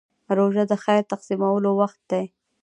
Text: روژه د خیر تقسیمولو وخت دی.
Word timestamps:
روژه 0.37 0.63
د 0.71 0.73
خیر 0.83 1.01
تقسیمولو 1.11 1.69
وخت 1.81 1.99
دی. 2.11 2.25